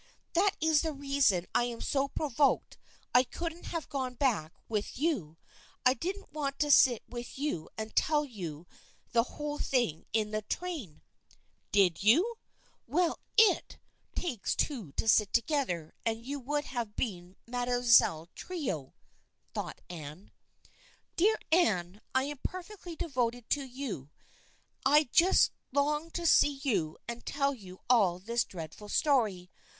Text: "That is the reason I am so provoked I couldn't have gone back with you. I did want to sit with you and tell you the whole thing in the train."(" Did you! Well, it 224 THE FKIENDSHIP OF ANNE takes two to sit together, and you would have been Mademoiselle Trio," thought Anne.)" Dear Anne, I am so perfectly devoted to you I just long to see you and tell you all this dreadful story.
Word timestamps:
"That 0.33 0.55
is 0.59 0.81
the 0.81 0.93
reason 0.93 1.45
I 1.53 1.65
am 1.65 1.79
so 1.79 2.07
provoked 2.07 2.79
I 3.13 3.23
couldn't 3.23 3.65
have 3.67 3.87
gone 3.87 4.15
back 4.15 4.51
with 4.67 4.97
you. 4.97 5.37
I 5.85 5.93
did 5.93 6.15
want 6.33 6.57
to 6.61 6.71
sit 6.71 7.03
with 7.07 7.37
you 7.37 7.69
and 7.77 7.95
tell 7.95 8.25
you 8.25 8.65
the 9.11 9.21
whole 9.37 9.59
thing 9.59 10.07
in 10.11 10.31
the 10.31 10.41
train."(" 10.41 11.03
Did 11.71 12.01
you! 12.01 12.39
Well, 12.87 13.19
it 13.37 13.77
224 14.15 14.15
THE 14.15 14.15
FKIENDSHIP 14.15 14.17
OF 14.17 14.23
ANNE 14.23 14.23
takes 14.31 14.55
two 14.55 14.91
to 14.93 15.07
sit 15.07 15.33
together, 15.33 15.93
and 16.03 16.25
you 16.25 16.39
would 16.39 16.65
have 16.65 16.95
been 16.95 17.35
Mademoiselle 17.45 18.27
Trio," 18.33 18.95
thought 19.53 19.81
Anne.)" 19.87 20.31
Dear 21.15 21.37
Anne, 21.51 22.01
I 22.15 22.23
am 22.23 22.37
so 22.43 22.49
perfectly 22.49 22.95
devoted 22.95 23.47
to 23.51 23.65
you 23.65 24.09
I 24.83 25.09
just 25.11 25.51
long 25.71 26.09
to 26.09 26.25
see 26.25 26.59
you 26.63 26.97
and 27.07 27.23
tell 27.23 27.53
you 27.53 27.81
all 27.87 28.17
this 28.17 28.43
dreadful 28.43 28.89
story. 28.89 29.51